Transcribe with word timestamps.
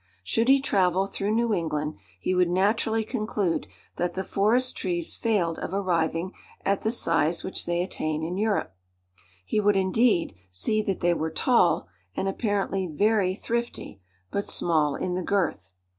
Should 0.23 0.47
he 0.47 0.59
travel 0.59 1.05
through 1.05 1.35
New 1.35 1.53
England 1.53 1.93
he 2.19 2.33
would 2.33 2.49
naturally 2.49 3.03
conclude 3.03 3.67
that 3.97 4.15
the 4.15 4.23
forest 4.23 4.75
trees 4.75 5.15
failed 5.15 5.59
of 5.59 5.75
arriving 5.75 6.31
at 6.65 6.81
the 6.81 6.91
size 6.91 7.43
which 7.43 7.67
they 7.67 7.83
attain 7.83 8.23
in 8.23 8.35
Europe. 8.35 8.73
He 9.45 9.59
would, 9.59 9.75
indeed, 9.75 10.33
see 10.49 10.81
that 10.81 11.01
they 11.01 11.13
were 11.13 11.29
tall, 11.29 11.87
and 12.17 12.27
apparently 12.27 12.87
very 12.87 13.35
thrifty, 13.35 14.01
but 14.31 14.47
small 14.47 14.95
in 14.95 15.13
the 15.13 15.21
girth. 15.21 15.69